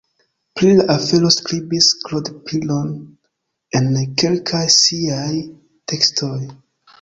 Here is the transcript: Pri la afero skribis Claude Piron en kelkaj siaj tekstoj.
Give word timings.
Pri 0.59 0.69
la 0.77 0.85
afero 0.93 1.29
skribis 1.35 1.89
Claude 2.07 2.33
Piron 2.47 2.87
en 3.81 4.01
kelkaj 4.23 4.63
siaj 4.79 5.31
tekstoj. 5.95 6.35